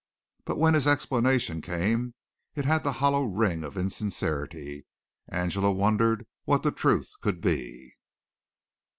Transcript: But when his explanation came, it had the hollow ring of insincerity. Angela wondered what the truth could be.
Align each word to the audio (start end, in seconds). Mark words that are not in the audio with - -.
But 0.45 0.57
when 0.57 0.73
his 0.73 0.87
explanation 0.87 1.61
came, 1.61 2.15
it 2.55 2.65
had 2.65 2.83
the 2.83 2.93
hollow 2.93 3.23
ring 3.23 3.63
of 3.63 3.77
insincerity. 3.77 4.87
Angela 5.27 5.71
wondered 5.71 6.25
what 6.43 6.63
the 6.63 6.71
truth 6.71 7.11
could 7.21 7.39
be. 7.39 7.93